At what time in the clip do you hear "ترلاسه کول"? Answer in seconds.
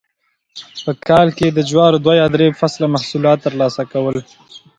3.47-4.15